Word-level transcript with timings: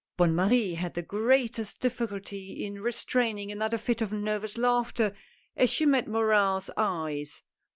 Bonne 0.17 0.33
Marie 0.33 0.73
had 0.73 0.95
the 0.95 1.03
greatest 1.03 1.79
difficulty 1.79 2.65
in 2.65 2.81
restraining 2.81 3.51
another 3.51 3.77
fit 3.77 4.01
of 4.01 4.11
nervous 4.11 4.57
laughter 4.57 5.13
as 5.55 5.69
she 5.69 5.85
met 5.85 6.07
Morin's 6.07 6.71
eyes. 6.75 7.43